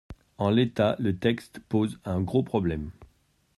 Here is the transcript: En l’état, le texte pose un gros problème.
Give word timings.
En 0.39 0.49
l’état, 0.49 0.95
le 0.97 1.15
texte 1.15 1.59
pose 1.69 1.99
un 2.05 2.21
gros 2.21 2.41
problème. 2.41 2.89